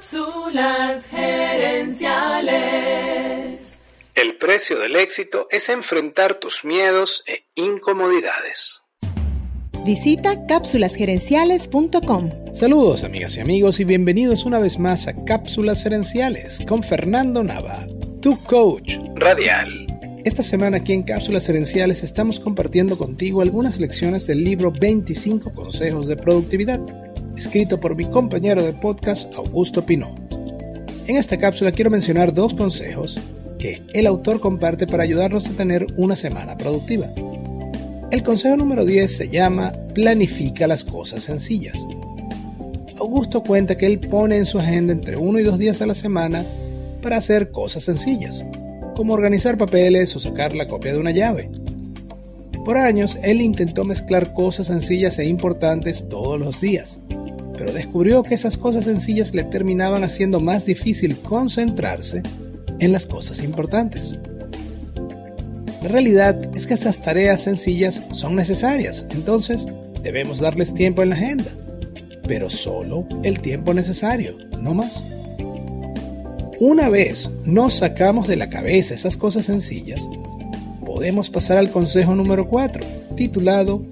Cápsulas 0.00 1.08
gerenciales. 1.10 2.00
El 4.14 4.38
precio 4.38 4.78
del 4.78 4.96
éxito 4.96 5.46
es 5.50 5.68
enfrentar 5.68 6.40
tus 6.40 6.64
miedos 6.64 7.22
e 7.26 7.44
incomodidades. 7.54 8.80
Visita 9.84 10.46
cápsulasgerenciales.com. 10.46 12.30
Saludos 12.54 13.04
amigas 13.04 13.36
y 13.36 13.40
amigos 13.40 13.78
y 13.78 13.84
bienvenidos 13.84 14.46
una 14.46 14.58
vez 14.58 14.78
más 14.78 15.06
a 15.06 15.14
Cápsulas 15.26 15.82
Gerenciales 15.82 16.62
con 16.66 16.82
Fernando 16.82 17.44
Nava, 17.44 17.86
tu 18.22 18.42
coach 18.44 18.94
radial. 19.16 19.86
Esta 20.24 20.42
semana 20.42 20.78
aquí 20.78 20.94
en 20.94 21.02
Cápsulas 21.02 21.46
Gerenciales 21.46 22.02
estamos 22.02 22.40
compartiendo 22.40 22.96
contigo 22.96 23.42
algunas 23.42 23.78
lecciones 23.78 24.26
del 24.26 24.44
libro 24.44 24.72
25 24.72 25.52
Consejos 25.52 26.06
de 26.06 26.16
Productividad 26.16 26.80
escrito 27.40 27.80
por 27.80 27.96
mi 27.96 28.04
compañero 28.04 28.62
de 28.62 28.74
podcast 28.74 29.32
Augusto 29.34 29.86
Pinot. 29.86 30.10
En 31.06 31.16
esta 31.16 31.38
cápsula 31.38 31.72
quiero 31.72 31.90
mencionar 31.90 32.34
dos 32.34 32.52
consejos 32.52 33.18
que 33.58 33.80
el 33.94 34.06
autor 34.06 34.40
comparte 34.40 34.86
para 34.86 35.04
ayudarnos 35.04 35.48
a 35.48 35.52
tener 35.52 35.86
una 35.96 36.16
semana 36.16 36.58
productiva. 36.58 37.06
El 38.10 38.22
consejo 38.22 38.58
número 38.58 38.84
10 38.84 39.16
se 39.16 39.28
llama 39.30 39.72
Planifica 39.94 40.66
las 40.66 40.84
cosas 40.84 41.22
sencillas. 41.22 41.86
Augusto 42.98 43.42
cuenta 43.42 43.78
que 43.78 43.86
él 43.86 44.00
pone 44.00 44.36
en 44.36 44.44
su 44.44 44.58
agenda 44.58 44.92
entre 44.92 45.16
uno 45.16 45.38
y 45.38 45.42
dos 45.42 45.58
días 45.58 45.80
a 45.80 45.86
la 45.86 45.94
semana 45.94 46.44
para 47.00 47.16
hacer 47.16 47.50
cosas 47.50 47.84
sencillas, 47.84 48.44
como 48.94 49.14
organizar 49.14 49.56
papeles 49.56 50.14
o 50.14 50.20
sacar 50.20 50.54
la 50.54 50.68
copia 50.68 50.92
de 50.92 50.98
una 50.98 51.10
llave. 51.10 51.50
Por 52.66 52.76
años, 52.76 53.18
él 53.22 53.40
intentó 53.40 53.86
mezclar 53.86 54.34
cosas 54.34 54.66
sencillas 54.66 55.18
e 55.18 55.24
importantes 55.24 56.06
todos 56.10 56.38
los 56.38 56.60
días, 56.60 57.00
pero 57.60 57.74
descubrió 57.74 58.22
que 58.22 58.34
esas 58.34 58.56
cosas 58.56 58.86
sencillas 58.86 59.34
le 59.34 59.44
terminaban 59.44 60.02
haciendo 60.02 60.40
más 60.40 60.64
difícil 60.64 61.18
concentrarse 61.18 62.22
en 62.78 62.90
las 62.90 63.04
cosas 63.04 63.42
importantes. 63.42 64.16
La 65.82 65.88
realidad 65.88 66.40
es 66.56 66.66
que 66.66 66.72
esas 66.72 67.02
tareas 67.02 67.42
sencillas 67.42 68.02
son 68.12 68.34
necesarias, 68.34 69.08
entonces 69.10 69.66
debemos 70.02 70.40
darles 70.40 70.72
tiempo 70.72 71.02
en 71.02 71.10
la 71.10 71.16
agenda, 71.16 71.50
pero 72.26 72.48
solo 72.48 73.06
el 73.24 73.40
tiempo 73.40 73.74
necesario, 73.74 74.38
no 74.62 74.72
más. 74.72 75.02
Una 76.60 76.88
vez 76.88 77.30
nos 77.44 77.74
sacamos 77.74 78.26
de 78.26 78.36
la 78.36 78.48
cabeza 78.48 78.94
esas 78.94 79.18
cosas 79.18 79.44
sencillas, 79.44 80.00
podemos 80.86 81.28
pasar 81.28 81.58
al 81.58 81.70
consejo 81.70 82.14
número 82.14 82.48
4, 82.48 82.82
titulado 83.16 83.82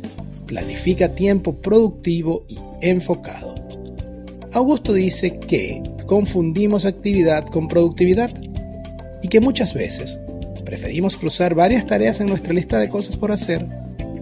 Planifica 0.47 1.11
tiempo 1.11 1.57
productivo 1.57 2.47
y 2.49 2.57
enfocado. 2.81 3.55
Augusto 4.53 4.93
dice 4.93 5.39
que 5.39 5.83
confundimos 6.07 6.87
actividad 6.87 7.45
con 7.47 7.69
productividad 7.69 8.31
y 9.23 9.29
que 9.29 9.41
muchas 9.41 9.75
veces 9.75 10.19
preferimos 10.65 11.17
cruzar 11.17 11.55
varias 11.55 11.87
tareas 11.87 12.21
en 12.21 12.29
nuestra 12.29 12.55
lista 12.55 12.79
de 12.79 12.89
cosas 12.89 13.17
por 13.17 13.33
hacer 13.33 13.67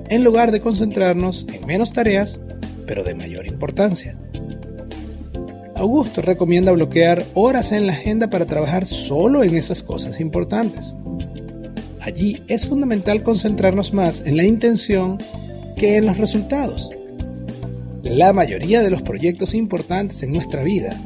en 0.09 0.25
lugar 0.25 0.53
de 0.53 0.61
concentrarnos 0.61 1.47
en 1.53 1.67
menos 1.67 1.93
tareas, 1.93 2.41
pero 2.87 3.05
de 3.05 3.15
mayor 3.15 3.47
importancia. 3.47 4.17
Augusto 5.75 6.23
recomienda 6.23 6.73
bloquear 6.73 7.25
horas 7.35 7.73
en 7.73 7.87
la 7.87 7.93
agenda 7.93 8.31
para 8.31 8.47
trabajar 8.47 8.87
solo 8.87 9.43
en 9.43 9.55
esas 9.55 9.83
cosas 9.83 10.21
importantes. 10.21 10.95
Allí 12.01 12.43
es 12.49 12.67
fundamental 12.67 13.23
concentrarnos 13.23 13.93
más 13.93 14.23
en 14.25 14.37
la 14.37 14.45
intención 14.45 15.19
que 15.77 15.97
en 15.97 16.07
los 16.07 16.17
resultados. 16.17 16.91
La 18.11 18.33
mayoría 18.33 18.83
de 18.83 18.91
los 18.91 19.03
proyectos 19.03 19.53
importantes 19.53 20.23
en 20.23 20.33
nuestra 20.33 20.63
vida 20.63 20.97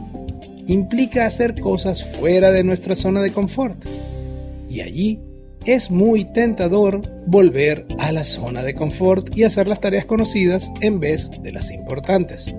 implica 0.66 1.26
hacer 1.26 1.58
cosas 1.58 2.04
fuera 2.04 2.52
de 2.52 2.62
nuestra 2.62 2.94
zona 2.94 3.22
de 3.22 3.32
confort. 3.32 3.84
Y 4.68 4.82
allí 4.82 5.18
es 5.66 5.90
muy 5.90 6.24
tentador 6.26 7.02
volver 7.26 7.86
a 7.98 8.12
la 8.12 8.22
zona 8.22 8.62
de 8.62 8.74
confort 8.74 9.36
y 9.36 9.44
hacer 9.44 9.66
las 9.66 9.80
tareas 9.80 10.04
conocidas 10.04 10.70
en 10.82 11.00
vez 11.00 11.30
de 11.42 11.52
las 11.52 11.70
importantes. 11.70 12.52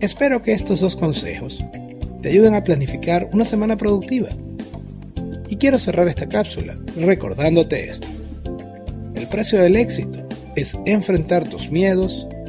Espero 0.00 0.42
que 0.42 0.52
estos 0.52 0.80
dos 0.80 0.94
consejos 0.94 1.64
te 2.22 2.28
ayuden 2.28 2.54
a 2.54 2.64
planificar 2.64 3.28
una 3.32 3.46
semana 3.46 3.76
productiva. 3.76 4.28
Y 5.48 5.56
quiero 5.56 5.78
cerrar 5.78 6.06
esta 6.06 6.28
cápsula 6.28 6.76
recordándote 6.96 7.88
esto. 7.88 8.08
El 9.14 9.26
precio 9.26 9.58
del 9.58 9.76
éxito 9.76 10.20
es 10.54 10.78
enfrentar 10.84 11.48
tus 11.48 11.70
miedos, 11.70 12.28